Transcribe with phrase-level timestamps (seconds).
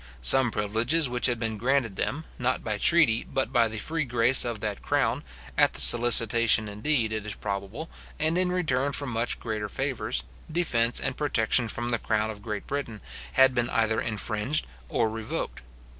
[0.23, 4.43] Some privileges which had been granted them, not by treaty, but by the free grace
[4.43, 5.23] of that crown,
[5.55, 10.99] at the solicitation, indeed, it is probable, and in return for much greater favours, defence
[10.99, 12.99] and protection from the crown of Great Britain,
[13.33, 15.61] had been either infringed or revoked.